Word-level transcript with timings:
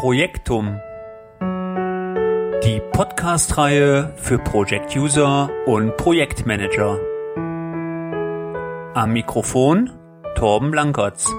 Projektum. 0.00 0.80
Die 2.64 2.80
Podcast-Reihe 2.90 4.14
für 4.16 4.38
Project 4.38 4.96
User 4.96 5.50
und 5.66 5.94
Projektmanager. 5.98 6.98
Am 8.94 9.12
Mikrofon 9.12 9.90
Torben 10.36 10.70
Blankertz. 10.70 11.30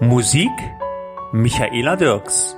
Musik 0.00 0.52
Michaela 1.32 1.96
Dirks. 1.96 2.55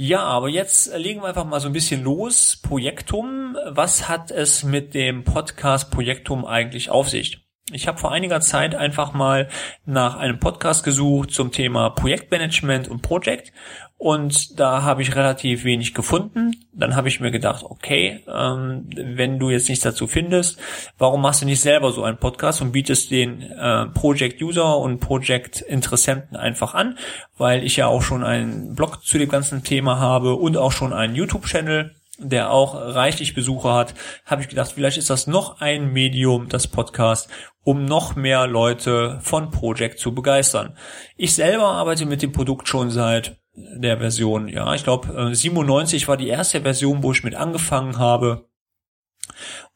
Ja, 0.00 0.22
aber 0.22 0.48
jetzt 0.48 0.96
legen 0.96 1.22
wir 1.22 1.26
einfach 1.26 1.44
mal 1.44 1.58
so 1.58 1.66
ein 1.66 1.72
bisschen 1.72 2.04
los. 2.04 2.56
Projektum, 2.62 3.56
was 3.66 4.08
hat 4.08 4.30
es 4.30 4.62
mit 4.62 4.94
dem 4.94 5.24
Podcast 5.24 5.90
Projektum 5.90 6.44
eigentlich 6.44 6.88
auf 6.88 7.08
sich? 7.08 7.47
Ich 7.72 7.86
habe 7.86 7.98
vor 7.98 8.12
einiger 8.12 8.40
Zeit 8.40 8.74
einfach 8.74 9.12
mal 9.12 9.48
nach 9.84 10.16
einem 10.16 10.38
Podcast 10.38 10.84
gesucht 10.84 11.32
zum 11.32 11.52
Thema 11.52 11.90
Projektmanagement 11.90 12.88
und 12.88 13.02
Project. 13.02 13.52
Und 13.98 14.58
da 14.58 14.84
habe 14.84 15.02
ich 15.02 15.16
relativ 15.16 15.64
wenig 15.64 15.92
gefunden. 15.92 16.52
Dann 16.72 16.94
habe 16.94 17.08
ich 17.08 17.18
mir 17.18 17.32
gedacht, 17.32 17.64
okay, 17.64 18.20
ähm, 18.32 18.88
wenn 18.96 19.40
du 19.40 19.50
jetzt 19.50 19.68
nichts 19.68 19.82
dazu 19.82 20.06
findest, 20.06 20.58
warum 20.98 21.20
machst 21.20 21.42
du 21.42 21.46
nicht 21.46 21.60
selber 21.60 21.90
so 21.90 22.04
einen 22.04 22.16
Podcast 22.16 22.62
und 22.62 22.70
bietest 22.70 23.10
den 23.10 23.42
äh, 23.42 23.86
Project 23.86 24.40
User 24.40 24.78
und 24.78 25.00
Project 25.00 25.60
Interessenten 25.60 26.36
einfach 26.36 26.74
an, 26.74 26.96
weil 27.36 27.64
ich 27.64 27.76
ja 27.76 27.88
auch 27.88 28.02
schon 28.02 28.22
einen 28.22 28.76
Blog 28.76 29.04
zu 29.04 29.18
dem 29.18 29.28
ganzen 29.28 29.64
Thema 29.64 29.98
habe 29.98 30.36
und 30.36 30.56
auch 30.56 30.72
schon 30.72 30.92
einen 30.92 31.16
YouTube-Channel 31.16 31.92
der 32.18 32.50
auch 32.50 32.74
reichlich 32.74 33.34
Besucher 33.34 33.74
hat, 33.74 33.94
habe 34.26 34.42
ich 34.42 34.48
gedacht, 34.48 34.72
vielleicht 34.72 34.98
ist 34.98 35.10
das 35.10 35.26
noch 35.26 35.60
ein 35.60 35.92
Medium, 35.92 36.48
das 36.48 36.66
Podcast, 36.66 37.30
um 37.62 37.84
noch 37.84 38.16
mehr 38.16 38.46
Leute 38.46 39.18
von 39.22 39.50
Project 39.50 39.98
zu 39.98 40.14
begeistern. 40.14 40.76
Ich 41.16 41.34
selber 41.34 41.66
arbeite 41.66 42.06
mit 42.06 42.22
dem 42.22 42.32
Produkt 42.32 42.68
schon 42.68 42.90
seit 42.90 43.38
der 43.54 43.98
Version. 43.98 44.48
Ja, 44.48 44.74
ich 44.74 44.84
glaube, 44.84 45.34
97 45.34 46.02
äh, 46.02 46.08
war 46.08 46.16
die 46.16 46.28
erste 46.28 46.62
Version, 46.62 47.02
wo 47.02 47.12
ich 47.12 47.24
mit 47.24 47.34
angefangen 47.34 47.98
habe. 47.98 48.48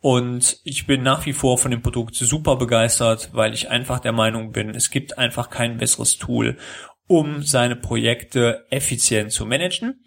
Und 0.01 0.59
ich 0.65 0.87
bin 0.87 1.03
nach 1.03 1.27
wie 1.27 1.33
vor 1.33 1.59
von 1.59 1.71
dem 1.71 1.83
Produkt 1.83 2.17
super 2.17 2.57
begeistert, 2.57 3.31
weil 3.33 3.55
ich 3.55 3.71
einfach 3.71 4.01
der 4.01 4.13
Meinung 4.13 4.53
bin, 4.53 4.71
es 4.71 4.91
gibt 4.91 5.19
einfach 5.19 5.51
kein 5.51 5.77
besseres 5.77 6.19
Tool, 6.19 6.57
um 7.07 7.43
seine 7.43 7.77
Projekte 7.77 8.67
effizient 8.71 9.33
zu 9.33 9.47
managen. 9.47 10.05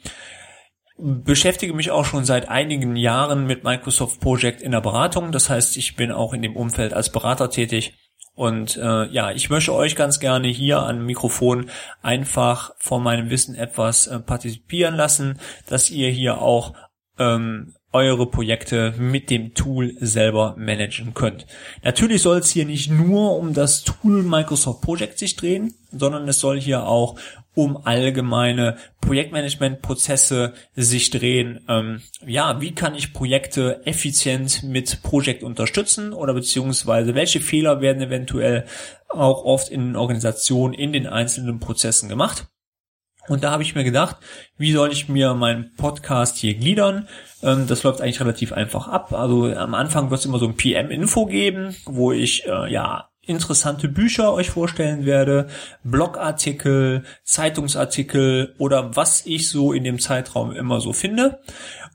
Beschäftige 0.97 1.73
mich 1.73 1.91
auch 1.91 2.05
schon 2.05 2.23
seit 2.23 2.47
einigen 2.47 2.95
Jahren 2.95 3.45
mit 3.45 3.63
Microsoft 3.63 4.21
Project 4.21 4.61
in 4.61 4.71
der 4.71 4.81
Beratung. 4.81 5.31
Das 5.31 5.49
heißt, 5.49 5.75
ich 5.77 5.95
bin 5.95 6.11
auch 6.11 6.33
in 6.33 6.41
dem 6.41 6.55
Umfeld 6.55 6.93
als 6.93 7.11
Berater 7.11 7.49
tätig 7.49 7.93
und 8.35 8.75
äh, 8.75 9.05
ja, 9.07 9.31
ich 9.31 9.49
möchte 9.49 9.73
euch 9.73 9.95
ganz 9.95 10.19
gerne 10.19 10.49
hier 10.49 10.79
am 10.79 11.05
Mikrofon 11.05 11.69
einfach 12.01 12.73
von 12.77 13.01
meinem 13.01 13.29
Wissen 13.29 13.55
etwas 13.55 14.07
äh, 14.07 14.19
partizipieren 14.19 14.95
lassen, 14.95 15.39
dass 15.67 15.89
ihr 15.89 16.09
hier 16.09 16.41
auch 16.41 16.73
ähm, 17.17 17.75
eure 17.93 18.29
Projekte 18.29 18.93
mit 18.97 19.29
dem 19.29 19.53
Tool 19.53 19.95
selber 20.01 20.55
managen 20.57 21.13
könnt. 21.13 21.45
Natürlich 21.81 22.21
soll 22.21 22.39
es 22.39 22.49
hier 22.49 22.65
nicht 22.65 22.91
nur 22.91 23.37
um 23.37 23.53
das 23.53 23.83
Tool 23.83 24.21
Microsoft 24.21 24.81
Project 24.81 25.17
sich 25.17 25.37
drehen, 25.37 25.73
sondern 25.91 26.27
es 26.27 26.41
soll 26.41 26.59
hier 26.59 26.85
auch 26.85 27.17
um 27.55 27.77
allgemeine 27.77 28.77
Projektmanagement-Prozesse 29.01 30.53
sich 30.75 31.09
drehen. 31.09 31.65
Ähm, 31.67 32.01
ja, 32.25 32.61
wie 32.61 32.75
kann 32.75 32.95
ich 32.95 33.13
Projekte 33.13 33.81
effizient 33.85 34.63
mit 34.63 35.01
Projekt 35.01 35.41
unterstützen 35.41 36.13
oder 36.13 36.33
beziehungsweise 36.33 37.15
welche 37.15 37.41
Fehler 37.41 37.81
werden 37.81 38.01
eventuell 38.01 38.65
auch 39.09 39.43
oft 39.45 39.69
in 39.69 39.95
Organisationen 39.95 40.73
in 40.73 40.93
den 40.93 41.07
einzelnen 41.07 41.59
Prozessen 41.59 42.09
gemacht? 42.09 42.47
Und 43.27 43.43
da 43.43 43.51
habe 43.51 43.63
ich 43.63 43.73
mir 43.73 43.83
gedacht, 43.83 44.17
wie 44.57 44.71
soll 44.71 44.91
ich 44.91 45.09
mir 45.09 45.33
meinen 45.33 45.73
Podcast 45.75 46.37
hier 46.37 46.53
gliedern? 46.53 47.07
Ähm, 47.41 47.65
das 47.67 47.83
läuft 47.83 48.01
eigentlich 48.01 48.19
relativ 48.19 48.53
einfach 48.53 48.87
ab. 48.87 49.13
Also 49.13 49.51
am 49.51 49.73
Anfang 49.73 50.11
wird 50.11 50.19
es 50.19 50.25
immer 50.25 50.39
so 50.39 50.47
ein 50.47 50.57
PM-Info 50.57 51.25
geben, 51.25 51.75
wo 51.85 52.11
ich 52.11 52.45
äh, 52.45 52.71
ja 52.71 53.09
interessante 53.25 53.87
Bücher 53.87 54.33
euch 54.33 54.49
vorstellen 54.49 55.05
werde, 55.05 55.47
Blogartikel, 55.83 57.03
Zeitungsartikel 57.23 58.55
oder 58.57 58.95
was 58.95 59.25
ich 59.25 59.49
so 59.49 59.73
in 59.73 59.83
dem 59.83 59.99
Zeitraum 59.99 60.51
immer 60.51 60.81
so 60.81 60.93
finde. 60.93 61.39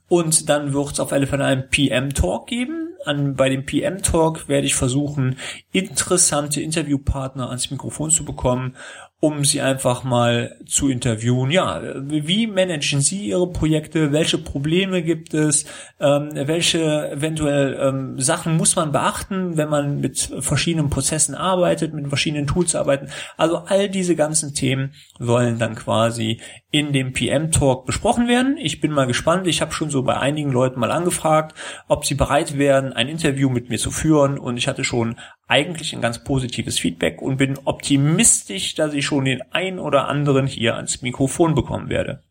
Und 0.07 0.49
dann 0.49 0.73
wird 0.73 0.91
es 0.91 0.99
auf 0.99 1.13
alle 1.13 1.27
Fälle 1.27 1.45
einen 1.45 1.69
PM-Talk 1.69 2.47
geben. 2.47 2.89
An, 3.05 3.35
bei 3.35 3.49
dem 3.49 3.65
PM-Talk 3.65 4.47
werde 4.47 4.67
ich 4.67 4.75
versuchen, 4.75 5.37
interessante 5.71 6.61
Interviewpartner 6.61 7.47
ans 7.47 7.71
Mikrofon 7.71 8.11
zu 8.11 8.25
bekommen 8.25 8.75
um 9.21 9.45
sie 9.45 9.61
einfach 9.61 10.03
mal 10.03 10.57
zu 10.65 10.89
interviewen. 10.89 11.51
Ja, 11.51 11.79
wie 11.95 12.47
managen 12.47 13.01
Sie 13.01 13.27
Ihre 13.27 13.47
Projekte? 13.51 14.11
Welche 14.11 14.39
Probleme 14.39 15.03
gibt 15.03 15.35
es? 15.35 15.65
Ähm, 15.99 16.31
welche 16.33 17.11
eventuell 17.11 17.77
ähm, 17.79 18.19
Sachen 18.19 18.57
muss 18.57 18.75
man 18.75 18.91
beachten, 18.91 19.57
wenn 19.57 19.69
man 19.69 19.99
mit 20.01 20.33
verschiedenen 20.39 20.89
Prozessen 20.89 21.35
arbeitet, 21.35 21.93
mit 21.93 22.07
verschiedenen 22.07 22.47
Tools 22.47 22.73
arbeitet? 22.73 23.11
Also 23.37 23.57
all 23.67 23.89
diese 23.89 24.15
ganzen 24.15 24.55
Themen 24.55 24.95
sollen 25.19 25.59
dann 25.59 25.75
quasi 25.75 26.41
in 26.71 26.91
dem 26.91 27.13
PM-Talk 27.13 27.85
besprochen 27.85 28.27
werden. 28.27 28.57
Ich 28.57 28.81
bin 28.81 28.91
mal 28.91 29.05
gespannt. 29.05 29.45
Ich 29.45 29.61
habe 29.61 29.71
schon 29.71 29.91
so 29.91 30.01
bei 30.01 30.17
einigen 30.17 30.51
Leuten 30.51 30.79
mal 30.79 30.91
angefragt, 30.91 31.53
ob 31.87 32.05
sie 32.05 32.15
bereit 32.15 32.57
wären, 32.57 32.91
ein 32.91 33.07
Interview 33.07 33.49
mit 33.49 33.69
mir 33.69 33.77
zu 33.77 33.91
führen. 33.91 34.39
Und 34.39 34.57
ich 34.57 34.67
hatte 34.67 34.83
schon 34.83 35.17
eigentlich 35.51 35.93
ein 35.93 36.01
ganz 36.01 36.23
positives 36.23 36.79
Feedback 36.79 37.21
und 37.21 37.35
bin 37.35 37.59
optimistisch, 37.65 38.73
dass 38.75 38.93
ich 38.93 39.05
schon 39.05 39.25
den 39.25 39.41
ein 39.51 39.79
oder 39.79 40.07
anderen 40.07 40.47
hier 40.47 40.77
ans 40.77 41.01
Mikrofon 41.01 41.55
bekommen 41.55 41.89
werde. 41.89 42.23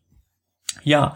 Ja, 0.83 1.15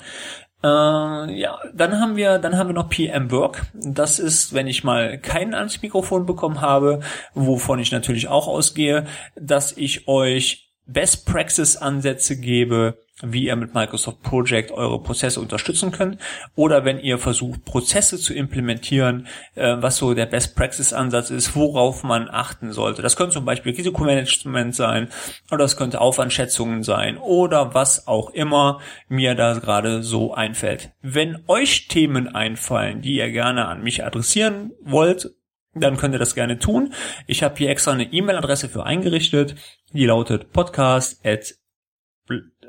Äh, 0.64 0.68
ja, 0.68 1.60
dann 1.76 2.00
haben 2.00 2.16
wir, 2.16 2.40
dann 2.40 2.58
haben 2.58 2.70
wir 2.70 2.74
noch 2.74 2.90
PM 2.90 3.30
Work. 3.30 3.68
Das 3.76 4.18
ist, 4.18 4.54
wenn 4.54 4.66
ich 4.66 4.84
mal 4.84 5.20
kein 5.20 5.54
ans 5.54 5.80
Mikrofon 5.84 6.26
bekommen 6.26 6.60
habe, 6.60 7.02
wovon 7.36 7.78
ich 7.78 7.92
natürlich 7.92 8.30
auch 8.30 8.48
ausgehe, 8.48 9.06
dass 9.36 9.78
ich 9.78 10.08
euch 10.08 10.65
Best 10.88 11.26
Practice 11.26 11.78
Ansätze 11.78 12.40
gebe, 12.40 12.98
wie 13.22 13.46
ihr 13.46 13.56
mit 13.56 13.74
Microsoft 13.74 14.22
Project 14.24 14.72
eure 14.72 15.02
Prozesse 15.02 15.40
unterstützen 15.40 15.92
könnt 15.92 16.20
oder 16.56 16.84
wenn 16.84 17.00
ihr 17.00 17.18
versucht, 17.18 17.64
Prozesse 17.64 18.20
zu 18.20 18.34
implementieren, 18.34 19.28
äh, 19.56 19.78
was 19.80 19.98
so 19.98 20.14
der 20.14 20.26
Best 20.26 20.56
Practice 20.56 20.92
Ansatz 20.92 21.30
ist, 21.30 21.56
worauf 21.56 22.04
man 22.04 22.30
achten 22.30 22.74
sollte. 22.74 23.02
Das 23.02 23.16
könnte 23.16 23.34
zum 23.34 23.46
Beispiel 23.46 23.74
Risikomanagement 23.74 24.76
sein 24.76 25.10
oder 25.50 25.60
das 25.60 25.78
könnte 25.78 26.02
Aufwandschätzungen 26.02 26.84
sein 26.84 27.18
oder 27.18 27.74
was 27.74 28.08
auch 28.08 28.32
immer 28.32 28.82
mir 29.08 29.34
da 29.36 29.54
gerade 29.54 30.04
so 30.04 30.34
einfällt. 30.34 30.92
Wenn 31.02 31.42
euch 31.48 31.88
Themen 31.88 32.36
einfallen, 32.36 33.02
die 33.02 33.16
ihr 33.16 33.32
gerne 33.32 33.68
an 33.68 33.82
mich 33.82 34.04
adressieren 34.04 34.72
wollt, 34.82 35.32
dann 35.76 35.98
könnt 35.98 36.16
ihr 36.16 36.20
das 36.20 36.36
gerne 36.36 36.60
tun. 36.60 36.94
Ich 37.28 37.44
habe 37.44 37.56
hier 37.58 37.70
extra 37.70 37.92
eine 37.92 38.12
E-Mail-Adresse 38.12 38.70
für 38.70 38.86
eingerichtet, 38.86 39.56
die 39.94 40.06
lautet 40.06 40.52
podcast 40.52 41.26
at 41.26 41.56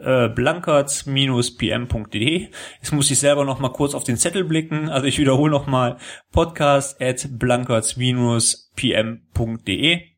äh, 0.02 0.28
blankertz-pm.de. 0.28 2.48
Jetzt 2.80 2.92
muss 2.92 3.10
ich 3.10 3.18
selber 3.18 3.44
noch 3.44 3.58
mal 3.58 3.72
kurz 3.72 3.94
auf 3.94 4.04
den 4.04 4.18
Zettel 4.18 4.44
blicken. 4.44 4.90
Also 4.90 5.06
ich 5.06 5.18
wiederhole 5.18 5.50
noch 5.50 5.66
mal 5.66 5.96
podcast 6.32 7.00
at 7.00 7.26
blankertz-pm.de 7.38 10.15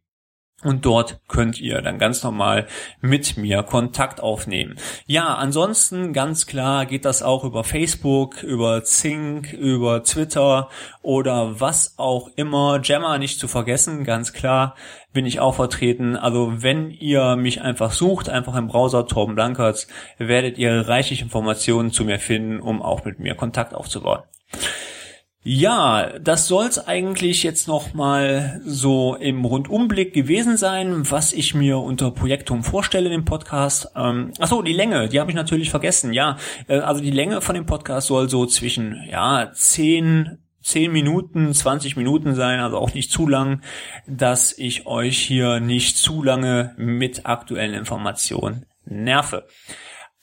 und 0.64 0.84
dort 0.84 1.20
könnt 1.28 1.60
ihr 1.60 1.81
dann 1.82 1.99
ganz 1.99 2.25
normal 2.25 2.66
mit 3.00 3.37
mir 3.37 3.62
Kontakt 3.62 4.20
aufnehmen. 4.20 4.76
Ja, 5.06 5.34
ansonsten 5.37 6.12
ganz 6.12 6.46
klar 6.46 6.84
geht 6.84 7.05
das 7.05 7.22
auch 7.22 7.44
über 7.44 7.62
Facebook, 7.62 8.43
über 8.43 8.82
Zink, 8.82 9.52
über 9.52 10.02
Twitter 10.02 10.69
oder 11.00 11.60
was 11.60 11.94
auch 11.96 12.31
immer. 12.34 12.81
Jammer 12.82 13.19
nicht 13.19 13.38
zu 13.38 13.46
vergessen, 13.46 14.02
ganz 14.02 14.32
klar 14.32 14.75
bin 15.12 15.26
ich 15.26 15.38
auch 15.38 15.55
vertreten. 15.55 16.16
Also 16.16 16.62
wenn 16.62 16.90
ihr 16.90 17.37
mich 17.37 17.62
einfach 17.62 17.93
sucht, 17.93 18.28
einfach 18.28 18.56
im 18.56 18.66
Browser 18.66 19.06
Torben 19.06 19.37
Blankertz, 19.37 19.87
werdet 20.19 20.58
ihr 20.58 20.88
reichlich 20.88 21.22
Informationen 21.22 21.93
zu 21.93 22.05
mir 22.05 22.19
finden, 22.19 22.60
um 22.60 22.82
auch 22.82 23.05
mit 23.05 23.20
mir 23.20 23.37
Kontakt 23.37 23.75
aufzubauen. 23.75 24.22
Ja, 25.50 26.18
das 26.18 26.46
soll's 26.46 26.78
eigentlich 26.78 27.42
jetzt 27.42 27.68
noch 27.68 27.94
mal 27.94 28.60
so 28.66 29.14
im 29.14 29.46
Rundumblick 29.46 30.12
gewesen 30.12 30.58
sein, 30.58 31.10
was 31.10 31.32
ich 31.32 31.54
mir 31.54 31.78
unter 31.78 32.10
Projektum 32.10 32.62
vorstelle 32.62 33.08
im 33.08 33.24
Podcast. 33.24 33.88
Ähm, 33.96 34.34
achso, 34.38 34.60
die 34.60 34.74
Länge, 34.74 35.08
die 35.08 35.18
habe 35.18 35.30
ich 35.30 35.34
natürlich 35.34 35.70
vergessen. 35.70 36.12
Ja, 36.12 36.36
äh, 36.66 36.80
also 36.80 37.00
die 37.00 37.10
Länge 37.10 37.40
von 37.40 37.54
dem 37.54 37.64
Podcast 37.64 38.08
soll 38.08 38.28
so 38.28 38.44
zwischen 38.44 39.02
ja 39.10 39.50
zehn 39.54 40.36
10 40.60 40.92
Minuten, 40.92 41.54
20 41.54 41.96
Minuten 41.96 42.34
sein, 42.34 42.60
also 42.60 42.76
auch 42.76 42.92
nicht 42.92 43.10
zu 43.10 43.26
lang, 43.26 43.62
dass 44.06 44.52
ich 44.52 44.86
euch 44.86 45.16
hier 45.16 45.60
nicht 45.60 45.96
zu 45.96 46.22
lange 46.22 46.74
mit 46.76 47.24
aktuellen 47.24 47.72
Informationen 47.72 48.66
nerve. 48.84 49.46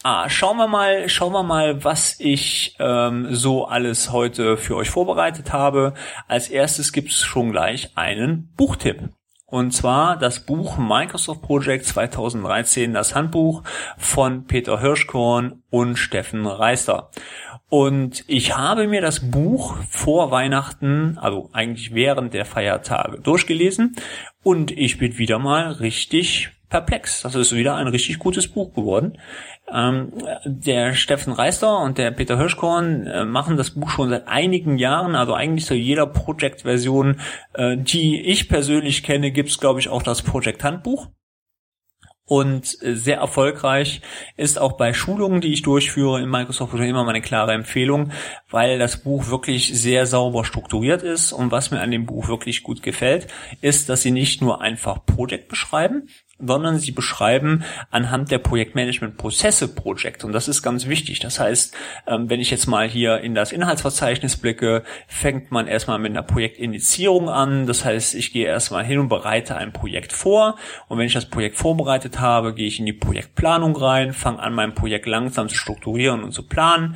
Ah, 0.08 0.30
schauen 0.30 0.58
wir 0.58 0.68
mal, 0.68 1.10
schauen 1.10 1.34
wir 1.34 1.42
mal, 1.42 1.84
was 1.84 2.20
ich 2.20 2.76
ähm, 2.78 3.34
so 3.34 3.66
alles 3.66 4.12
heute 4.12 4.56
für 4.56 4.76
euch 4.76 4.92
vorbereitet 4.92 5.52
habe. 5.52 5.96
Als 6.28 6.48
erstes 6.48 6.94
gibt's 6.94 7.24
schon 7.24 7.52
gleich 7.52 7.90
einen 7.98 8.54
Buchtipp. 8.56 9.10
Und 9.48 9.72
zwar 9.72 10.16
das 10.16 10.42
Buch 10.42 10.78
Microsoft 10.78 11.42
Project 11.42 11.86
2013, 11.86 12.94
das 12.94 13.16
Handbuch 13.16 13.64
von 13.98 14.46
Peter 14.46 14.80
Hirschkorn 14.80 15.64
und 15.72 15.96
Steffen 15.96 16.46
Reister. 16.46 17.10
Und 17.70 18.26
ich 18.28 18.56
habe 18.56 18.88
mir 18.88 19.02
das 19.02 19.32
Buch 19.32 19.76
vor 19.90 20.30
Weihnachten, 20.30 21.18
also 21.20 21.50
eigentlich 21.52 21.96
während 21.96 22.36
der 22.36 22.46
Feiertage, 22.46 23.20
durchgelesen 23.22 23.96
und 24.44 24.70
ich 24.70 25.00
bin 25.00 25.18
wieder 25.18 25.40
mal 25.40 25.72
richtig 25.72 26.55
perplex. 26.70 27.22
Das 27.22 27.36
ist 27.36 27.56
wieder 27.56 27.76
ein 27.76 27.88
richtig 27.88 28.20
gutes 28.20 28.48
Buch 28.48 28.74
geworden. 28.74 29.18
Ähm, 29.72 30.14
der 30.46 30.94
Steffen 30.94 31.34
Reister 31.34 31.80
und 31.80 31.98
der 31.98 32.12
Peter 32.12 32.38
Hirschkorn 32.38 33.08
äh, 33.08 33.26
machen 33.26 33.58
das 33.58 33.72
Buch 33.72 33.90
schon 33.90 34.10
seit 34.10 34.28
einigen 34.28 34.78
Jahren, 34.78 35.16
also 35.16 35.34
eigentlich 35.34 35.66
zu 35.66 35.76
jeder 35.76 36.08
Project-Version, 36.08 37.20
äh, 37.54 37.78
die 37.78 38.22
ich 38.22 38.50
persönlich 38.50 39.04
kenne, 39.04 39.32
gibt's 39.32 39.60
glaube 39.60 39.80
ich 39.80 39.90
auch 39.90 40.04
das 40.04 40.22
Project-Handbuch 40.22 41.08
und 42.26 42.82
äh, 42.82 42.96
sehr 42.96 43.18
erfolgreich 43.18 44.02
ist 44.36 44.60
auch 44.60 44.74
bei 44.74 44.94
Schulungen, 44.94 45.42
die 45.42 45.54
ich 45.54 45.62
durchführe 45.62 46.22
in 46.22 46.30
Microsoft 46.30 46.74
immer 46.74 47.04
meine 47.04 47.22
klare 47.22 47.54
Empfehlung, 47.54 48.12
weil 48.50 48.80
das 48.80 49.04
Buch 49.04 49.28
wirklich 49.28 49.80
sehr 49.80 50.06
sauber 50.08 50.44
strukturiert 50.44 51.04
ist 51.04 51.32
und 51.32 51.52
was 51.52 51.72
mir 51.72 51.82
an 51.82 51.92
dem 51.92 52.06
Buch 52.06 52.28
wirklich 52.28 52.64
gut 52.64 52.82
gefällt, 52.82 53.28
ist, 53.62 53.90
dass 53.90 54.02
sie 54.02 54.12
nicht 54.12 54.42
nur 54.42 54.62
einfach 54.62 55.06
Project 55.06 55.50
beschreiben, 55.50 56.10
sondern 56.38 56.80
sie 56.80 56.92
beschreiben 56.92 57.64
anhand 57.92 58.30
der 58.30 58.40
Projektmanagement-Prozesse 58.40 59.70
Project. 59.70 60.24
Und 60.26 60.34
das 60.34 60.48
ist 60.48 60.62
ganz 60.62 60.88
wichtig. 60.88 61.20
Das 61.20 61.40
heißt, 61.40 61.74
ähm, 62.08 62.30
wenn 62.30 62.42
ich 62.42 62.52
jetzt 62.52 62.68
mal 62.68 62.88
hier 62.88 63.22
in 63.22 63.36
das 63.36 63.52
Inhaltsverzeichnis 63.52 64.38
blicke, 64.38 64.84
fängt 65.08 65.52
man 65.52 65.68
erstmal 65.68 65.98
mit 65.98 66.12
einer 66.12 66.24
Projektinitiierung 66.24 67.30
an. 67.30 67.68
Das 67.68 67.86
heißt, 67.86 68.16
ich 68.16 68.34
gehe 68.34 68.48
erstmal 68.48 68.84
hin 68.84 69.00
und 69.00 69.08
bereite 69.08 69.56
ein 69.56 69.72
Projekt 69.72 70.12
vor. 70.12 70.58
Und 70.88 70.98
wenn 70.98 71.08
ich 71.08 71.14
das 71.14 71.30
Projekt 71.30 71.56
vorbereitet 71.56 72.20
habe, 72.20 72.54
gehe 72.54 72.68
ich 72.68 72.80
in 72.80 72.86
die 72.86 72.94
Projektplanung 72.94 73.76
rein, 73.76 74.14
fange 74.14 74.40
an, 74.40 74.54
mein 74.54 74.76
Projekt 74.76 75.06
langsam 75.06 75.48
zu 75.48 75.56
strukturieren 75.56 76.24
und 76.24 76.34
zu 76.34 76.48
planen. 76.48 76.96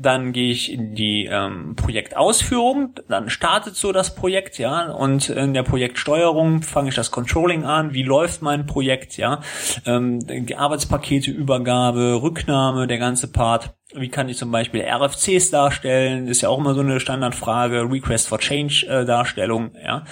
Dann 0.00 0.32
gehe 0.32 0.50
ich 0.50 0.72
in 0.72 0.94
die 0.94 1.26
ähm, 1.26 1.76
Projektausführung, 1.76 2.94
dann 3.08 3.28
startet 3.28 3.76
so 3.76 3.92
das 3.92 4.14
Projekt, 4.14 4.58
ja, 4.58 4.90
und 4.90 5.28
in 5.28 5.52
der 5.52 5.62
Projektsteuerung 5.62 6.62
fange 6.62 6.88
ich 6.88 6.94
das 6.94 7.10
Controlling 7.10 7.64
an, 7.64 7.92
wie 7.92 8.02
läuft 8.02 8.40
mein 8.40 8.64
Projekt, 8.64 9.18
ja, 9.18 9.42
ähm, 9.84 10.20
Arbeitspakete, 10.56 11.30
Übergabe, 11.30 12.20
Rücknahme, 12.22 12.86
der 12.86 12.96
ganze 12.96 13.30
Part. 13.30 13.74
Wie 13.92 14.08
kann 14.08 14.28
ich 14.28 14.38
zum 14.38 14.52
Beispiel 14.52 14.82
RFCs 14.82 15.50
darstellen? 15.50 16.28
Ist 16.28 16.42
ja 16.42 16.48
auch 16.48 16.58
immer 16.58 16.74
so 16.74 16.80
eine 16.80 17.00
Standardfrage. 17.00 17.90
Request 17.90 18.28
for 18.28 18.38
Change 18.38 18.86
äh, 18.88 19.04
Darstellung. 19.04 19.72
Ja, 19.84 20.04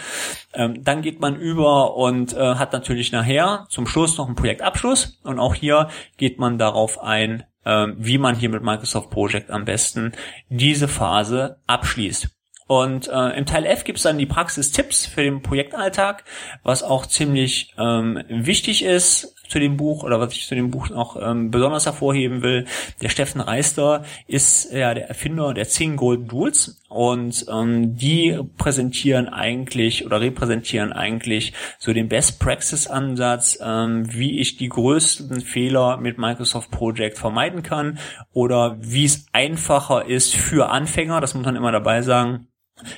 ähm, 0.52 0.82
dann 0.82 1.00
geht 1.00 1.20
man 1.20 1.36
über 1.36 1.96
und 1.96 2.34
äh, 2.34 2.56
hat 2.56 2.72
natürlich 2.72 3.12
nachher 3.12 3.66
zum 3.70 3.86
Schluss 3.86 4.18
noch 4.18 4.26
einen 4.26 4.34
Projektabschluss 4.34 5.20
und 5.22 5.38
auch 5.38 5.54
hier 5.54 5.88
geht 6.16 6.38
man 6.40 6.58
darauf 6.58 7.00
ein, 7.00 7.44
ähm, 7.68 7.94
wie 7.98 8.18
man 8.18 8.34
hier 8.34 8.48
mit 8.48 8.62
Microsoft 8.62 9.10
Project 9.10 9.50
am 9.50 9.64
besten 9.64 10.12
diese 10.48 10.88
Phase 10.88 11.58
abschließt. 11.66 12.28
Und 12.66 13.08
äh, 13.08 13.38
im 13.38 13.46
Teil 13.46 13.64
F 13.64 13.84
gibt 13.84 13.98
es 13.98 14.02
dann 14.02 14.18
die 14.18 14.26
Praxistipps 14.26 15.06
für 15.06 15.22
den 15.22 15.42
Projektalltag, 15.42 16.24
was 16.62 16.82
auch 16.82 17.06
ziemlich 17.06 17.74
ähm, 17.78 18.22
wichtig 18.28 18.84
ist 18.84 19.34
zu 19.48 19.58
dem 19.58 19.76
Buch 19.76 20.04
oder 20.04 20.20
was 20.20 20.32
ich 20.34 20.46
zu 20.46 20.54
dem 20.54 20.70
Buch 20.70 20.90
noch 20.90 21.16
ähm, 21.20 21.50
besonders 21.50 21.86
hervorheben 21.86 22.42
will. 22.42 22.66
Der 23.02 23.08
Steffen 23.08 23.40
Reister 23.40 24.04
ist 24.26 24.72
ja 24.72 24.94
der 24.94 25.08
Erfinder 25.08 25.54
der 25.54 25.68
10 25.68 25.96
Golden 25.96 26.30
Rules 26.30 26.82
und 26.88 27.46
ähm, 27.50 27.96
die 27.96 28.38
präsentieren 28.56 29.28
eigentlich 29.28 30.04
oder 30.06 30.20
repräsentieren 30.20 30.92
eigentlich 30.92 31.52
so 31.78 31.92
den 31.92 32.08
Best 32.08 32.40
Practice 32.40 32.86
Ansatz, 32.86 33.58
ähm, 33.62 34.12
wie 34.12 34.38
ich 34.40 34.56
die 34.56 34.68
größten 34.68 35.40
Fehler 35.40 35.98
mit 35.98 36.18
Microsoft 36.18 36.70
Project 36.70 37.18
vermeiden 37.18 37.62
kann 37.62 37.98
oder 38.32 38.76
wie 38.80 39.04
es 39.04 39.26
einfacher 39.32 40.06
ist 40.06 40.34
für 40.34 40.70
Anfänger, 40.70 41.20
das 41.20 41.34
muss 41.34 41.44
man 41.44 41.56
immer 41.56 41.72
dabei 41.72 42.02
sagen, 42.02 42.47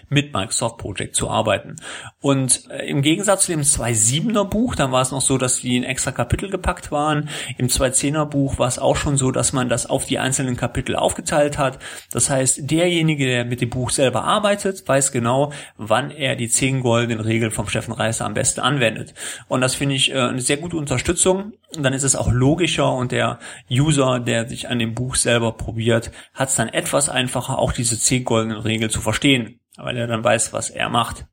mit 0.08 0.32
Microsoft 0.32 0.78
Project 0.78 1.16
zu 1.16 1.28
arbeiten. 1.30 1.76
Und 2.20 2.68
äh, 2.70 2.86
im 2.86 3.02
Gegensatz 3.02 3.46
zu 3.46 3.52
dem 3.52 3.62
2.7er 3.62 4.44
Buch, 4.44 4.74
da 4.74 4.92
war 4.92 5.02
es 5.02 5.10
noch 5.10 5.20
so, 5.20 5.38
dass 5.38 5.60
die 5.60 5.76
in 5.76 5.84
extra 5.84 6.12
Kapitel 6.12 6.50
gepackt 6.50 6.90
waren. 6.90 7.28
Im 7.58 7.68
2.10er 7.68 8.26
Buch 8.26 8.58
war 8.58 8.68
es 8.68 8.78
auch 8.78 8.96
schon 8.96 9.16
so, 9.16 9.30
dass 9.30 9.52
man 9.52 9.68
das 9.68 9.86
auf 9.86 10.04
die 10.04 10.18
einzelnen 10.18 10.56
Kapitel 10.56 10.96
aufgeteilt 10.96 11.58
hat. 11.58 11.78
Das 12.12 12.30
heißt, 12.30 12.70
derjenige, 12.70 13.26
der 13.26 13.44
mit 13.44 13.60
dem 13.60 13.70
Buch 13.70 13.90
selber 13.90 14.24
arbeitet, 14.24 14.86
weiß 14.86 15.12
genau, 15.12 15.52
wann 15.76 16.10
er 16.10 16.36
die 16.36 16.48
10 16.48 16.80
goldenen 16.80 17.20
Regeln 17.20 17.50
vom 17.50 17.68
Steffen 17.68 17.92
Reißer 17.92 18.24
am 18.24 18.34
besten 18.34 18.60
anwendet. 18.60 19.14
Und 19.48 19.60
das 19.60 19.74
finde 19.74 19.94
ich 19.94 20.10
äh, 20.10 20.18
eine 20.18 20.40
sehr 20.40 20.56
gute 20.56 20.76
Unterstützung. 20.76 21.52
Und 21.76 21.82
dann 21.82 21.92
ist 21.92 22.02
es 22.02 22.16
auch 22.16 22.30
logischer 22.30 22.92
und 22.92 23.12
der 23.12 23.38
User, 23.70 24.20
der 24.20 24.48
sich 24.48 24.68
an 24.68 24.78
dem 24.78 24.94
Buch 24.94 25.14
selber 25.14 25.52
probiert, 25.52 26.10
hat 26.34 26.48
es 26.48 26.56
dann 26.56 26.68
etwas 26.68 27.08
einfacher, 27.08 27.58
auch 27.58 27.72
diese 27.72 27.98
10 27.98 28.24
goldenen 28.24 28.58
Regeln 28.58 28.90
zu 28.90 29.00
verstehen 29.00 29.60
weil 29.82 29.96
er 29.96 30.06
dann 30.06 30.24
weiß, 30.24 30.52
was 30.52 30.70
er 30.70 30.88
macht. 30.88 31.26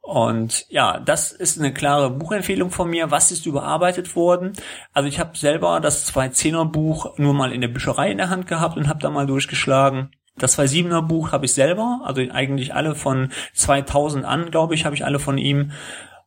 Und 0.00 0.66
ja, 0.68 1.00
das 1.00 1.32
ist 1.32 1.58
eine 1.58 1.74
klare 1.74 2.10
Buchempfehlung 2.10 2.70
von 2.70 2.88
mir. 2.88 3.10
Was 3.10 3.32
ist 3.32 3.44
überarbeitet 3.44 4.14
worden? 4.14 4.52
Also 4.92 5.08
ich 5.08 5.18
habe 5.18 5.36
selber 5.36 5.80
das 5.80 6.14
2.10er 6.14 6.64
Buch 6.66 7.18
nur 7.18 7.34
mal 7.34 7.52
in 7.52 7.60
der 7.60 7.68
Bücherei 7.68 8.12
in 8.12 8.18
der 8.18 8.30
Hand 8.30 8.46
gehabt 8.46 8.76
und 8.76 8.88
habe 8.88 9.00
da 9.00 9.10
mal 9.10 9.26
durchgeschlagen. 9.26 10.12
Das 10.36 10.58
2.7er 10.58 11.02
Buch 11.02 11.32
habe 11.32 11.46
ich 11.46 11.54
selber, 11.54 12.02
also 12.04 12.22
eigentlich 12.30 12.72
alle 12.72 12.94
von 12.94 13.32
2000 13.54 14.24
an, 14.24 14.50
glaube 14.52 14.74
ich, 14.74 14.84
habe 14.84 14.94
ich 14.94 15.04
alle 15.04 15.18
von 15.18 15.38
ihm. 15.38 15.72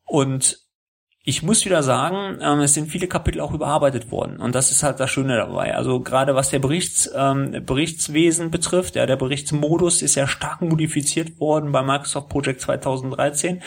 Und 0.03 0.57
Ich 1.29 1.43
muss 1.43 1.63
wieder 1.63 1.83
sagen, 1.83 2.39
ähm, 2.41 2.61
es 2.61 2.73
sind 2.73 2.89
viele 2.89 3.05
Kapitel 3.05 3.39
auch 3.39 3.53
überarbeitet 3.53 4.09
worden 4.09 4.37
und 4.37 4.55
das 4.55 4.71
ist 4.71 4.81
halt 4.81 4.99
das 4.99 5.11
Schöne 5.11 5.37
dabei. 5.37 5.75
Also 5.75 5.99
gerade 5.99 6.33
was 6.33 6.49
der 6.49 6.57
Berichts, 6.57 7.07
ähm, 7.15 7.63
Berichtswesen 7.67 8.49
betrifft, 8.49 8.95
ja, 8.95 9.05
der 9.05 9.15
Berichtsmodus 9.15 10.01
ist 10.01 10.15
ja 10.15 10.25
stark 10.25 10.63
modifiziert 10.63 11.39
worden 11.39 11.71
bei 11.71 11.83
Microsoft 11.83 12.29
Project 12.29 12.61
2013. 12.61 13.61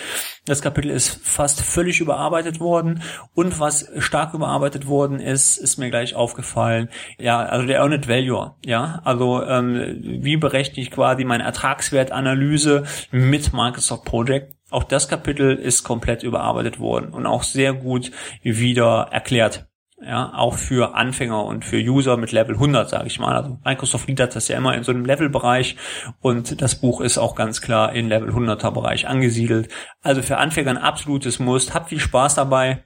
Das 0.44 0.60
Kapitel 0.60 0.90
ist 0.90 1.20
fast 1.22 1.60
völlig 1.60 2.00
überarbeitet 2.00 2.58
worden 2.58 3.04
und 3.32 3.60
was 3.60 3.88
stark 3.98 4.34
überarbeitet 4.34 4.88
worden 4.88 5.20
ist, 5.20 5.56
ist 5.56 5.78
mir 5.78 5.90
gleich 5.90 6.16
aufgefallen. 6.16 6.88
Ja, 7.20 7.44
also 7.44 7.64
der 7.64 7.78
Earned 7.78 8.08
Value, 8.08 8.56
ja, 8.66 9.00
also 9.04 9.40
ähm, 9.40 10.00
wie 10.02 10.36
berechne 10.36 10.82
ich 10.82 10.90
quasi 10.90 11.22
meine 11.22 11.44
Ertragswertanalyse 11.44 12.82
mit 13.12 13.52
Microsoft 13.52 14.04
Project? 14.04 14.52
Auch 14.72 14.84
das 14.84 15.08
Kapitel 15.08 15.54
ist 15.56 15.84
komplett 15.84 16.22
überarbeitet 16.22 16.78
worden 16.78 17.12
und 17.12 17.26
auch 17.26 17.42
sehr 17.42 17.72
gut 17.74 18.10
wieder 18.42 19.08
erklärt. 19.10 19.66
Ja, 20.04 20.32
auch 20.34 20.56
für 20.56 20.96
Anfänger 20.96 21.44
und 21.44 21.64
für 21.64 21.76
User 21.76 22.16
mit 22.16 22.32
Level 22.32 22.56
100, 22.56 22.90
sage 22.90 23.06
ich 23.06 23.20
mal. 23.20 23.36
Also 23.36 23.58
Microsoft 23.64 24.06
gliedert 24.06 24.34
das 24.34 24.48
ja 24.48 24.56
immer 24.56 24.74
in 24.74 24.82
so 24.82 24.90
einem 24.90 25.04
Levelbereich 25.04 25.76
und 26.20 26.60
das 26.60 26.80
Buch 26.80 27.00
ist 27.00 27.18
auch 27.18 27.36
ganz 27.36 27.60
klar 27.60 27.92
in 27.92 28.08
Level 28.08 28.30
100er 28.30 28.72
Bereich 28.72 29.06
angesiedelt. 29.06 29.68
Also 30.02 30.22
für 30.22 30.38
Anfänger 30.38 30.70
ein 30.70 30.78
absolutes 30.78 31.38
Muss. 31.38 31.72
Habt 31.72 31.90
viel 31.90 32.00
Spaß 32.00 32.34
dabei 32.34 32.82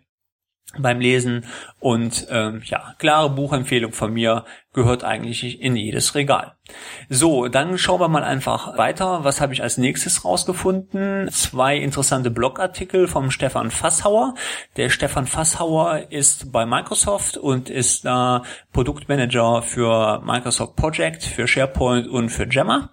beim 0.79 1.01
Lesen 1.01 1.47
und 1.79 2.27
ähm, 2.31 2.61
ja, 2.65 2.95
klare 2.99 3.31
Buchempfehlung 3.31 3.93
von 3.93 4.13
mir 4.13 4.45
gehört 4.77 5.05
eigentlich 5.05 5.61
in 5.61 5.75
jedes 5.75 6.15
Regal. 6.15 6.55
So, 7.09 7.49
dann 7.49 7.79
schauen 7.79 7.99
wir 7.99 8.09
mal 8.09 8.23
einfach 8.23 8.77
weiter. 8.77 9.25
Was 9.25 9.41
habe 9.41 9.55
ich 9.55 9.63
als 9.63 9.79
nächstes 9.79 10.25
rausgefunden? 10.25 11.31
Zwei 11.31 11.79
interessante 11.79 12.31
Blogartikel 12.31 13.09
vom 13.09 13.31
Stefan 13.31 13.71
Fasshauer. 13.71 14.35
Der 14.77 14.91
Stefan 14.91 15.27
Fasshauer 15.27 16.11
ist 16.11 16.53
bei 16.53 16.67
Microsoft 16.67 17.39
und 17.39 17.71
ist 17.71 18.05
da 18.05 18.43
Produktmanager 18.73 19.63
für 19.63 20.21
Microsoft 20.23 20.77
Project, 20.77 21.25
für 21.25 21.49
SharePoint 21.49 22.07
und 22.07 22.29
für 22.29 22.47
Gemma. 22.47 22.91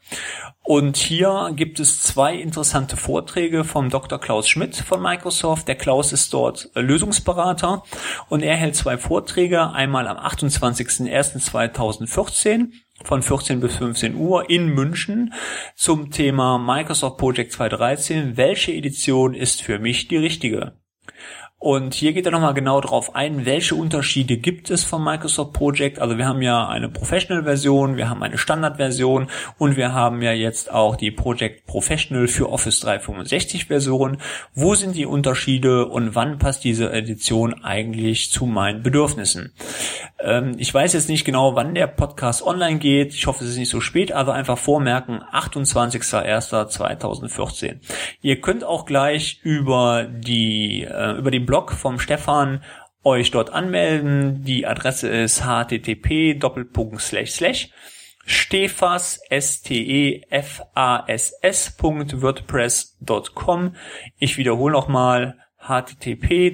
Und 0.66 0.96
hier 0.96 1.52
gibt 1.54 1.82
es 1.82 2.02
zwei 2.02 2.36
interessante 2.36 2.96
Vorträge 2.96 3.66
vom 3.66 3.90
Dr. 3.90 4.18
Klaus 4.18 4.48
Schmidt 4.48 4.78
von 4.78 5.02
Microsoft. 5.02 5.68
Der 5.68 5.76
Klaus 5.76 6.14
ist 6.14 6.34
dort 6.34 6.70
Lösungsberater 6.74 7.84
und 8.30 8.44
er 8.44 8.56
hält 8.56 8.78
zwei 8.78 8.98
Vorträge, 8.98 9.72
einmal 9.72 10.08
am 10.08 10.16
28.01.2014 11.76 12.72
von 13.04 13.22
14 13.22 13.60
bis 13.60 13.76
15 13.76 14.16
Uhr 14.16 14.50
in 14.50 14.68
München 14.68 15.34
zum 15.76 16.12
Thema 16.12 16.58
Microsoft 16.58 17.18
Project 17.18 17.52
2013. 17.52 18.38
Welche 18.38 18.72
Edition 18.72 19.34
ist 19.34 19.62
für 19.62 19.80
mich 19.80 20.08
die 20.08 20.18
richtige? 20.18 20.83
Und 21.64 21.94
hier 21.94 22.12
geht 22.12 22.26
er 22.26 22.34
nochmal 22.34 22.54
genau 22.54 22.82
darauf 22.82 23.16
ein, 23.16 23.46
welche 23.46 23.76
Unterschiede 23.76 24.36
gibt 24.36 24.70
es 24.70 24.84
vom 24.84 25.02
Microsoft 25.02 25.54
Project. 25.54 26.00
Also 26.00 26.18
wir 26.18 26.28
haben 26.28 26.42
ja 26.42 26.68
eine 26.68 26.90
Professional-Version, 26.90 27.96
wir 27.96 28.10
haben 28.10 28.22
eine 28.22 28.38
Standard-Version 28.38 29.28
und 29.60 29.78
wir 29.78 29.94
haben 29.94 30.22
ja 30.22 30.34
jetzt 30.34 30.70
auch 30.70 30.98
die 30.98 31.10
Project 31.10 31.66
Professional 31.66 32.28
für 32.28 32.50
Office 32.50 32.82
365 32.82 33.68
Version. 33.68 34.18
Wo 34.54 34.76
sind 34.76 34.98
die 34.98 35.06
Unterschiede 35.06 35.86
und 35.86 36.16
wann 36.16 36.38
passt 36.38 36.66
diese 36.66 36.92
Edition 36.92 37.64
eigentlich 37.64 38.30
zu 38.30 38.46
meinen 38.46 38.84
Bedürfnissen? 38.84 39.54
Ähm, 40.20 40.56
ich 40.58 40.74
weiß 40.74 40.92
jetzt 40.92 41.08
nicht 41.08 41.24
genau, 41.24 41.56
wann 41.56 41.76
der 41.76 41.88
Podcast 41.88 42.46
online 42.46 42.80
geht. 42.80 43.14
Ich 43.14 43.26
hoffe, 43.26 43.46
es 43.46 43.52
ist 43.52 43.58
nicht 43.58 43.70
so 43.70 43.80
spät, 43.80 44.12
aber 44.12 44.34
einfach 44.34 44.58
vormerken, 44.58 45.22
28.01.2014. 45.32 47.76
Ihr 48.22 48.42
könnt 48.42 48.66
auch 48.66 48.86
gleich 48.86 49.40
über 49.44 50.04
die, 50.04 50.84
äh, 50.84 51.18
über 51.18 51.32
den 51.32 51.46
Blog 51.46 51.53
vom 51.72 52.00
Stefan 52.00 52.64
euch 53.04 53.32
dort 53.32 53.52
anmelden. 53.52 54.44
Die 54.44 54.66
Adresse 54.66 55.08
ist 55.10 55.46
http 55.46 56.40
stefas 58.26 59.20
s 59.30 59.62
t 59.62 59.84
e 59.84 60.24
f 60.30 60.64
a 60.74 61.04
s 61.08 61.34
s.wordpress.com. 61.42 63.76
Ich 64.18 64.38
wiederhole 64.38 64.72
nochmal 64.72 65.38
http 65.60 66.54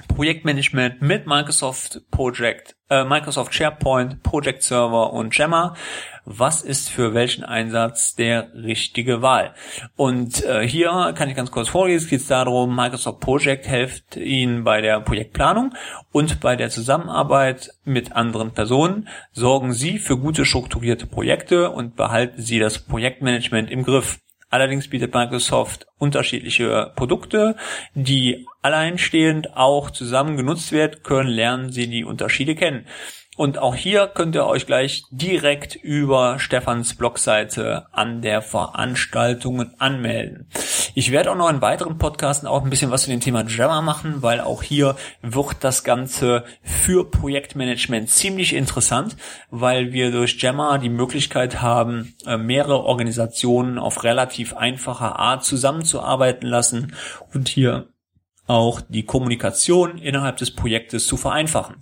Projektmanagement 0.08 1.00
mit 1.00 1.26
Microsoft 1.26 2.02
Project, 2.10 2.76
äh, 2.90 3.04
Microsoft 3.04 3.54
SharePoint, 3.54 4.22
Project 4.22 4.62
Server 4.62 5.14
und 5.14 5.32
Gemma. 5.32 5.74
Was 6.26 6.62
ist 6.62 6.88
für 6.88 7.12
welchen 7.12 7.44
Einsatz 7.44 8.14
der 8.14 8.48
richtige 8.54 9.20
Wahl? 9.20 9.54
Und 9.94 10.42
äh, 10.44 10.66
hier 10.66 11.12
kann 11.14 11.28
ich 11.28 11.36
ganz 11.36 11.50
kurz 11.50 11.68
vorlesen. 11.68 12.04
Es 12.04 12.10
geht 12.10 12.30
darum, 12.30 12.74
Microsoft 12.74 13.20
Project 13.20 13.66
hilft 13.66 14.16
Ihnen 14.16 14.64
bei 14.64 14.80
der 14.80 15.00
Projektplanung 15.00 15.74
und 16.12 16.40
bei 16.40 16.56
der 16.56 16.70
Zusammenarbeit 16.70 17.74
mit 17.84 18.12
anderen 18.12 18.52
Personen. 18.52 19.08
Sorgen 19.32 19.74
Sie 19.74 19.98
für 19.98 20.16
gute 20.16 20.46
strukturierte 20.46 21.06
Projekte 21.06 21.70
und 21.70 21.94
behalten 21.94 22.40
Sie 22.40 22.58
das 22.58 22.78
Projektmanagement 22.78 23.70
im 23.70 23.82
Griff. 23.82 24.20
Allerdings 24.48 24.88
bietet 24.88 25.12
Microsoft 25.12 25.88
unterschiedliche 25.98 26.92
Produkte, 26.94 27.56
die 27.94 28.46
alleinstehend 28.62 29.56
auch 29.56 29.90
zusammen 29.90 30.36
genutzt 30.36 30.70
werden 30.70 31.02
können, 31.02 31.28
lernen 31.28 31.72
Sie 31.72 31.88
die 31.88 32.04
Unterschiede 32.04 32.54
kennen. 32.54 32.86
Und 33.36 33.58
auch 33.58 33.74
hier 33.74 34.06
könnt 34.06 34.36
ihr 34.36 34.46
euch 34.46 34.66
gleich 34.66 35.04
direkt 35.10 35.74
über 35.74 36.38
Stefans 36.38 36.94
Blogseite 36.94 37.86
an 37.90 38.22
der 38.22 38.42
Veranstaltungen 38.42 39.74
anmelden. 39.78 40.48
Ich 40.94 41.10
werde 41.10 41.32
auch 41.32 41.36
noch 41.36 41.50
in 41.50 41.60
weiteren 41.60 41.98
Podcasten 41.98 42.46
auch 42.46 42.62
ein 42.62 42.70
bisschen 42.70 42.92
was 42.92 43.02
zu 43.02 43.10
dem 43.10 43.18
Thema 43.18 43.44
Java 43.44 43.80
machen, 43.80 44.22
weil 44.22 44.40
auch 44.40 44.62
hier 44.62 44.94
wird 45.22 45.56
das 45.60 45.82
Ganze 45.82 46.44
für 46.62 47.10
Projektmanagement 47.10 48.08
ziemlich 48.08 48.54
interessant, 48.54 49.16
weil 49.50 49.92
wir 49.92 50.12
durch 50.12 50.40
Jammer 50.40 50.78
die 50.78 50.88
Möglichkeit 50.88 51.60
haben, 51.60 52.14
äh, 52.26 52.36
mehrere 52.36 52.84
Organisationen 52.84 53.78
auf 53.78 54.04
relativ 54.04 54.54
einfache 54.54 55.18
Art 55.18 55.44
zusammenzuarbeiten 55.44 56.48
lassen 56.48 56.94
und 57.32 57.48
hier 57.48 57.88
auch 58.46 58.80
die 58.88 59.04
Kommunikation 59.04 59.98
innerhalb 59.98 60.36
des 60.36 60.50
Projektes 60.50 61.06
zu 61.06 61.16
vereinfachen. 61.16 61.76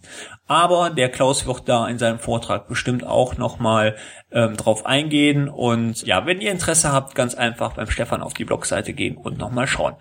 Aber 0.46 0.90
der 0.90 1.08
Klaus 1.08 1.46
wird 1.46 1.68
da 1.68 1.88
in 1.88 1.98
seinem 1.98 2.18
Vortrag 2.18 2.68
bestimmt 2.68 3.04
auch 3.04 3.36
nochmal 3.36 3.96
ähm, 4.30 4.56
drauf 4.56 4.86
eingehen. 4.86 5.48
Und 5.48 6.06
ja, 6.06 6.26
wenn 6.26 6.40
ihr 6.40 6.52
Interesse 6.52 6.92
habt, 6.92 7.14
ganz 7.14 7.34
einfach 7.34 7.74
beim 7.74 7.90
Stefan 7.90 8.22
auf 8.22 8.34
die 8.34 8.44
Blogseite 8.44 8.92
gehen 8.92 9.16
und 9.16 9.38
nochmal 9.38 9.66
schauen. 9.66 9.94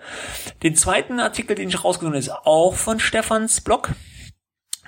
Den 0.62 0.76
zweiten 0.76 1.20
Artikel, 1.20 1.56
den 1.56 1.70
ich 1.70 1.84
rausgesucht 1.84 2.12
habe, 2.12 2.18
ist 2.18 2.32
auch 2.32 2.76
von 2.76 3.00
Stefans 3.00 3.62
Blog. 3.62 3.92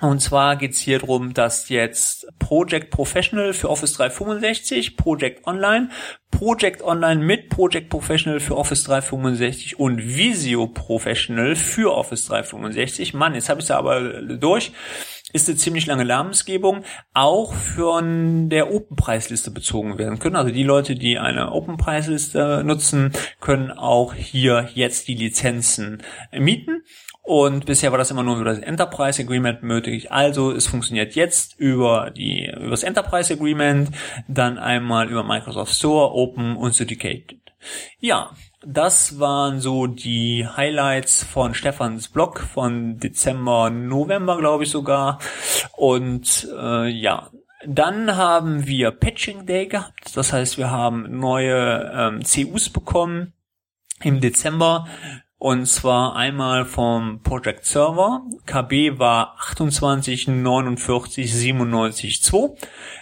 Und 0.00 0.20
zwar 0.20 0.56
geht's 0.56 0.80
hier 0.80 0.98
drum, 0.98 1.34
dass 1.34 1.68
jetzt 1.68 2.26
Project 2.38 2.90
Professional 2.90 3.52
für 3.52 3.70
Office 3.70 3.92
365, 3.94 4.96
Project 4.96 5.46
Online, 5.46 5.88
Project 6.32 6.82
Online 6.82 7.22
mit 7.22 7.48
Project 7.48 7.90
Professional 7.90 8.40
für 8.40 8.56
Office 8.56 8.84
365 8.84 9.78
und 9.78 9.98
Visio 9.98 10.66
Professional 10.66 11.54
für 11.54 11.94
Office 11.94 12.26
365. 12.26 13.14
Mann, 13.14 13.34
jetzt 13.34 13.48
habe 13.48 13.60
ich 13.60 13.66
es 13.66 13.70
aber 13.70 14.00
durch. 14.22 14.72
Ist 15.32 15.48
eine 15.48 15.58
ziemlich 15.58 15.86
lange 15.86 16.04
Namensgebung, 16.04 16.84
auch 17.12 17.54
von 17.54 18.50
der 18.50 18.72
Open-Preisliste 18.72 19.50
bezogen 19.50 19.98
werden 19.98 20.18
können. 20.18 20.36
Also 20.36 20.52
die 20.52 20.62
Leute, 20.62 20.96
die 20.96 21.18
eine 21.18 21.52
Open-Preisliste 21.52 22.62
nutzen, 22.64 23.12
können 23.40 23.70
auch 23.70 24.14
hier 24.14 24.68
jetzt 24.74 25.08
die 25.08 25.14
Lizenzen 25.14 26.02
mieten. 26.32 26.82
Und 27.26 27.64
bisher 27.64 27.90
war 27.90 27.96
das 27.96 28.10
immer 28.10 28.22
nur 28.22 28.36
über 28.36 28.44
das 28.44 28.58
Enterprise 28.58 29.22
Agreement 29.22 29.62
möglich. 29.62 30.12
Also 30.12 30.52
es 30.52 30.66
funktioniert 30.66 31.14
jetzt 31.14 31.58
über 31.58 32.10
die 32.10 32.52
über 32.54 32.70
das 32.70 32.82
Enterprise 32.82 33.32
Agreement, 33.32 33.90
dann 34.28 34.58
einmal 34.58 35.08
über 35.08 35.24
Microsoft 35.24 35.72
Store, 35.72 36.12
Open 36.12 36.54
und 36.54 36.74
Syndicated. 36.74 37.38
Ja, 37.98 38.32
das 38.62 39.18
waren 39.18 39.58
so 39.60 39.86
die 39.86 40.46
Highlights 40.46 41.24
von 41.24 41.54
Stefans 41.54 42.08
Blog 42.08 42.40
von 42.40 42.98
Dezember, 42.98 43.70
November, 43.70 44.36
glaube 44.36 44.64
ich 44.64 44.70
sogar. 44.70 45.18
Und 45.78 46.46
äh, 46.54 46.88
ja, 46.88 47.30
dann 47.66 48.16
haben 48.16 48.66
wir 48.66 48.90
Patching 48.90 49.46
Day 49.46 49.66
gehabt. 49.66 50.14
Das 50.14 50.34
heißt, 50.34 50.58
wir 50.58 50.70
haben 50.70 51.18
neue 51.18 51.90
ähm, 51.94 52.22
CUs 52.22 52.68
bekommen 52.68 53.32
im 54.02 54.20
Dezember 54.20 54.86
Und 55.38 55.66
zwar 55.66 56.16
einmal 56.16 56.64
vom 56.64 57.20
Project 57.22 57.66
Server. 57.66 58.22
KB 58.46 58.98
war 58.98 59.36
28 59.38 60.28
49 60.28 61.32
97 61.32 62.22
2. 62.22 62.56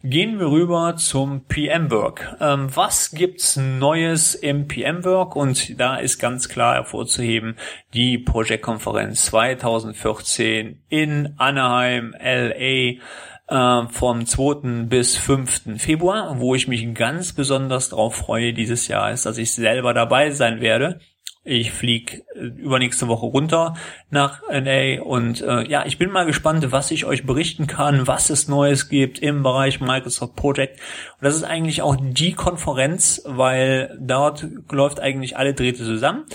gehen 0.03 0.39
wir 0.39 0.51
rüber 0.51 0.95
zum 0.95 1.47
PM-Work. 1.47 2.37
Ähm, 2.39 2.67
was 2.75 3.09
gibt's 3.09 3.57
Neues 3.57 4.35
im 4.35 4.67
PM-Work? 4.67 5.35
Und 5.35 5.79
da 5.79 5.95
ist 5.95 6.19
ganz 6.19 6.49
klar 6.49 6.75
hervorzuheben 6.75 7.55
die 7.95 8.19
Projektkonferenz 8.19 9.25
2014 9.25 10.83
in 10.89 11.33
Anaheim, 11.37 12.13
LA 12.19 12.99
äh, 13.47 13.87
vom 13.89 14.27
2. 14.27 14.83
bis 14.83 15.17
5. 15.17 15.81
Februar, 15.81 16.39
wo 16.39 16.53
ich 16.53 16.67
mich 16.67 16.93
ganz 16.93 17.33
besonders 17.33 17.89
darauf 17.89 18.13
freue 18.13 18.53
dieses 18.53 18.87
Jahr, 18.87 19.11
ist, 19.11 19.25
dass 19.25 19.39
ich 19.39 19.51
selber 19.51 19.95
dabei 19.95 20.29
sein 20.29 20.61
werde. 20.61 20.99
Ich 21.43 21.71
flieg 21.71 22.23
äh, 22.35 22.39
übernächste 22.39 23.07
Woche 23.07 23.25
runter 23.25 23.73
nach 24.11 24.43
LA 24.47 25.01
und 25.01 25.41
äh, 25.41 25.67
ja, 25.67 25.85
ich 25.87 25.97
bin 25.97 26.11
mal 26.11 26.27
gespannt, 26.27 26.71
was 26.71 26.91
ich 26.91 27.05
euch 27.05 27.25
berichten 27.25 27.65
kann, 27.65 28.05
was 28.05 28.29
es 28.29 28.47
Neues 28.47 28.89
gibt 28.89 29.17
im 29.17 29.41
Bereich 29.41 29.81
Microsoft 29.81 30.35
Project. 30.35 30.79
Und 31.19 31.25
das 31.25 31.35
ist 31.35 31.43
eigentlich 31.43 31.81
auch 31.81 31.97
die 31.99 32.33
Konferenz, 32.33 33.23
weil 33.25 33.97
dort 33.99 34.45
läuft 34.71 34.99
eigentlich 34.99 35.35
alle 35.35 35.55
Drähte 35.55 35.83
zusammen. 35.83 36.25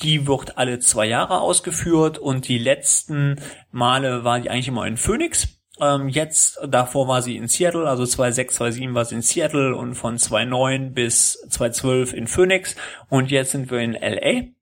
Die 0.00 0.26
wird 0.26 0.56
alle 0.56 0.78
zwei 0.78 1.06
Jahre 1.06 1.40
ausgeführt 1.40 2.16
und 2.16 2.48
die 2.48 2.58
letzten 2.58 3.36
Male 3.70 4.24
war 4.24 4.40
die 4.40 4.48
eigentlich 4.48 4.68
immer 4.68 4.86
in 4.86 4.96
Phoenix. 4.96 5.60
Ähm, 5.78 6.08
jetzt, 6.08 6.58
davor 6.66 7.06
war 7.08 7.20
sie 7.20 7.36
in 7.36 7.48
Seattle, 7.48 7.86
also 7.86 8.06
2006, 8.06 8.54
2007 8.54 8.94
war 8.94 9.04
sie 9.04 9.16
in 9.16 9.22
Seattle 9.22 9.76
und 9.76 9.94
von 9.94 10.18
2009 10.18 10.94
bis 10.94 11.32
2012 11.50 12.12
in 12.14 12.26
Phoenix 12.28 12.76
und 13.08 13.30
jetzt 13.30 13.50
sind 13.50 13.70
wir 13.70 13.80
in 13.80 13.92
LA. 13.92 14.53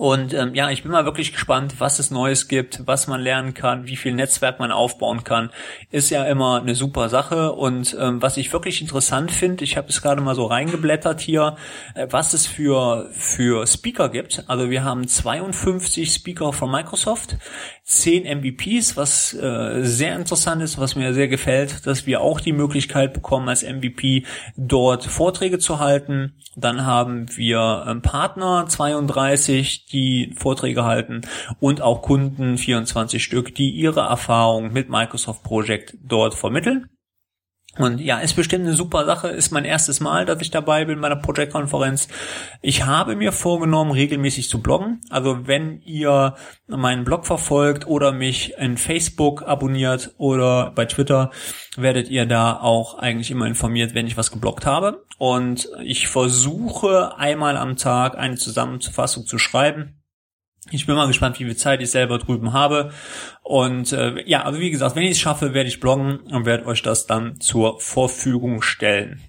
Und 0.00 0.32
ähm, 0.32 0.54
ja, 0.54 0.70
ich 0.70 0.82
bin 0.82 0.92
mal 0.92 1.04
wirklich 1.04 1.30
gespannt, 1.30 1.74
was 1.76 1.98
es 1.98 2.10
Neues 2.10 2.48
gibt, 2.48 2.86
was 2.86 3.06
man 3.06 3.20
lernen 3.20 3.52
kann, 3.52 3.86
wie 3.86 3.96
viel 3.96 4.14
Netzwerk 4.14 4.58
man 4.58 4.72
aufbauen 4.72 5.24
kann. 5.24 5.50
Ist 5.90 6.08
ja 6.08 6.24
immer 6.24 6.62
eine 6.62 6.74
super 6.74 7.10
Sache. 7.10 7.52
Und 7.52 7.94
ähm, 8.00 8.22
was 8.22 8.38
ich 8.38 8.50
wirklich 8.50 8.80
interessant 8.80 9.30
finde, 9.30 9.62
ich 9.62 9.76
habe 9.76 9.88
es 9.90 10.00
gerade 10.00 10.22
mal 10.22 10.34
so 10.34 10.46
reingeblättert 10.46 11.20
hier, 11.20 11.56
äh, 11.94 12.06
was 12.08 12.32
es 12.32 12.46
für, 12.46 13.10
für 13.12 13.66
Speaker 13.66 14.08
gibt. 14.08 14.44
Also 14.46 14.70
wir 14.70 14.84
haben 14.84 15.06
52 15.06 16.10
Speaker 16.10 16.54
von 16.54 16.70
Microsoft, 16.70 17.36
10 17.84 18.22
MVPs, 18.38 18.96
was 18.96 19.34
äh, 19.34 19.82
sehr 19.82 20.16
interessant 20.16 20.62
ist, 20.62 20.78
was 20.78 20.96
mir 20.96 21.12
sehr 21.12 21.28
gefällt, 21.28 21.86
dass 21.86 22.06
wir 22.06 22.22
auch 22.22 22.40
die 22.40 22.54
Möglichkeit 22.54 23.12
bekommen, 23.12 23.50
als 23.50 23.64
MVP 23.64 24.24
dort 24.56 25.04
Vorträge 25.04 25.58
zu 25.58 25.78
halten. 25.78 26.36
Dann 26.56 26.86
haben 26.86 27.36
wir 27.36 27.84
ähm, 27.86 28.00
Partner 28.00 28.64
32, 28.66 29.89
die 29.92 30.32
Vorträge 30.36 30.84
halten 30.84 31.22
und 31.58 31.82
auch 31.82 32.02
Kunden 32.02 32.58
24 32.58 33.22
Stück, 33.22 33.54
die 33.54 33.70
ihre 33.70 34.00
Erfahrung 34.00 34.72
mit 34.72 34.88
Microsoft 34.88 35.42
Project 35.42 35.96
dort 36.02 36.34
vermitteln. 36.34 36.88
Und 37.78 38.00
ja, 38.00 38.18
ist 38.18 38.34
bestimmt 38.34 38.66
eine 38.66 38.74
super 38.74 39.06
Sache. 39.06 39.28
Ist 39.28 39.52
mein 39.52 39.64
erstes 39.64 40.00
Mal, 40.00 40.26
dass 40.26 40.42
ich 40.42 40.50
dabei 40.50 40.84
bin 40.84 41.00
bei 41.00 41.08
der 41.08 41.16
Project-Konferenz. 41.16 42.08
Ich 42.62 42.84
habe 42.84 43.14
mir 43.14 43.30
vorgenommen, 43.30 43.92
regelmäßig 43.92 44.48
zu 44.48 44.60
bloggen. 44.60 45.00
Also 45.08 45.46
wenn 45.46 45.80
ihr 45.82 46.34
meinen 46.66 47.04
Blog 47.04 47.26
verfolgt 47.26 47.86
oder 47.86 48.10
mich 48.10 48.54
in 48.58 48.76
Facebook 48.76 49.42
abonniert 49.42 50.14
oder 50.18 50.72
bei 50.72 50.84
Twitter, 50.86 51.30
werdet 51.76 52.10
ihr 52.10 52.26
da 52.26 52.58
auch 52.58 52.98
eigentlich 52.98 53.30
immer 53.30 53.46
informiert, 53.46 53.94
wenn 53.94 54.08
ich 54.08 54.16
was 54.16 54.32
gebloggt 54.32 54.66
habe. 54.66 55.04
Und 55.18 55.68
ich 55.84 56.08
versuche 56.08 57.16
einmal 57.18 57.56
am 57.56 57.76
Tag 57.76 58.18
eine 58.18 58.36
Zusammenfassung 58.36 59.26
zu 59.26 59.38
schreiben 59.38 59.99
ich 60.70 60.86
bin 60.86 60.94
mal 60.94 61.06
gespannt, 61.06 61.40
wie 61.40 61.44
viel 61.44 61.56
Zeit 61.56 61.80
ich 61.80 61.90
selber 61.90 62.18
drüben 62.18 62.52
habe. 62.52 62.92
Und 63.42 63.92
äh, 63.92 64.22
ja, 64.28 64.42
also 64.42 64.60
wie 64.60 64.70
gesagt, 64.70 64.96
wenn 64.96 65.04
ich 65.04 65.12
es 65.12 65.20
schaffe, 65.20 65.54
werde 65.54 65.68
ich 65.68 65.80
bloggen 65.80 66.18
und 66.18 66.44
werde 66.44 66.66
euch 66.66 66.82
das 66.82 67.06
dann 67.06 67.40
zur 67.40 67.80
Verfügung 67.80 68.62
stellen. 68.62 69.20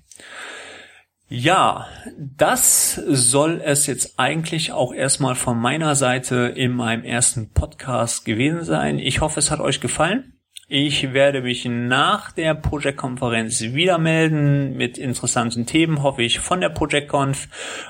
Ja, 1.29 1.87
das 2.17 2.95
soll 2.95 3.61
es 3.63 3.87
jetzt 3.87 4.19
eigentlich 4.19 4.73
auch 4.73 4.93
erstmal 4.93 5.35
von 5.35 5.57
meiner 5.57 5.95
Seite 5.95 6.51
in 6.53 6.73
meinem 6.73 7.05
ersten 7.05 7.51
Podcast 7.53 8.25
gewesen 8.25 8.65
sein. 8.65 8.99
Ich 8.99 9.21
hoffe, 9.21 9.39
es 9.39 9.49
hat 9.49 9.61
euch 9.61 9.79
gefallen. 9.79 10.33
Ich 10.73 11.11
werde 11.11 11.41
mich 11.41 11.65
nach 11.65 12.31
der 12.31 12.55
Project-Konferenz 12.55 13.59
wieder 13.59 13.97
melden 13.97 14.77
mit 14.77 14.97
interessanten 14.97 15.65
Themen, 15.65 16.01
hoffe 16.01 16.23
ich, 16.23 16.39
von 16.39 16.61
der 16.61 16.69
Project-Conf. 16.69 17.49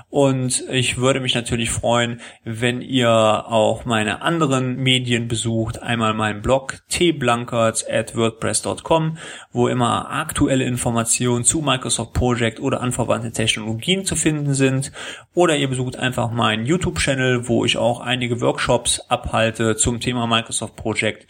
Und 0.10 0.63
ich 0.67 0.98
würde 0.98 1.20
mich 1.20 1.36
natürlich 1.36 1.70
freuen, 1.70 2.22
wenn 2.44 2.82
ihr 2.82 3.12
auch 3.12 3.86
meine 3.86 4.24
anderen 4.24 4.78
Medien 4.78 5.28
besucht. 5.28 5.84
Einmal 5.84 6.15
meinen 6.15 6.41
Blog 6.41 6.80
tblankerts@wordpress.com, 6.89 9.20
wo 9.52 9.67
immer 9.67 10.10
aktuelle 10.10 10.63
Informationen 10.63 11.44
zu 11.44 11.62
Microsoft 11.62 12.13
Project 12.13 12.60
oder 12.60 12.82
anverwandte 12.82 13.32
Technologien 13.32 14.06
zu 14.06 14.15
finden 14.15 14.56
sind. 14.56 14.91
Oder 15.36 15.56
ihr 15.56 15.70
besucht 15.70 15.98
einfach 15.98 16.32
meinen 16.32 16.65
YouTube-Channel, 16.65 17.48
wo 17.48 17.63
ich 17.63 17.78
auch 17.78 18.00
einige 18.00 18.41
Workshops 18.41 19.02
abhalte 19.02 19.76
zum 19.76 20.00
Thema 20.00 20.26
Microsoft 20.26 20.76
Project. 20.76 21.28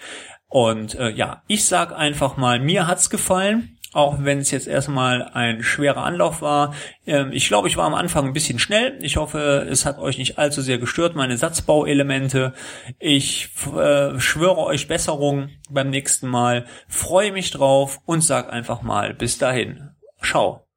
Und 0.51 0.95
äh, 0.95 1.09
ja, 1.11 1.43
ich 1.47 1.65
sag 1.65 1.97
einfach 1.97 2.35
mal, 2.35 2.59
mir 2.59 2.85
hat's 2.85 3.09
gefallen, 3.09 3.77
auch 3.93 4.17
wenn 4.19 4.39
es 4.39 4.51
jetzt 4.51 4.67
erstmal 4.67 5.23
ein 5.23 5.63
schwerer 5.63 6.03
Anlauf 6.03 6.41
war. 6.41 6.75
Ähm, 7.07 7.31
ich 7.31 7.47
glaube, 7.47 7.69
ich 7.69 7.77
war 7.77 7.85
am 7.85 7.93
Anfang 7.93 8.27
ein 8.27 8.33
bisschen 8.33 8.59
schnell. 8.59 8.99
Ich 9.01 9.15
hoffe, 9.15 9.65
es 9.69 9.85
hat 9.85 9.97
euch 9.97 10.17
nicht 10.17 10.37
allzu 10.37 10.61
sehr 10.61 10.77
gestört, 10.77 11.15
meine 11.15 11.37
Satzbauelemente. 11.37 12.53
Ich 12.99 13.47
äh, 13.67 14.19
schwöre 14.19 14.57
euch 14.57 14.89
Besserung 14.89 15.51
beim 15.69 15.89
nächsten 15.89 16.27
Mal, 16.27 16.65
freue 16.89 17.31
mich 17.31 17.51
drauf 17.51 18.01
und 18.05 18.21
sag 18.21 18.51
einfach 18.51 18.81
mal 18.81 19.13
bis 19.13 19.37
dahin. 19.37 19.91
Ciao. 20.21 20.67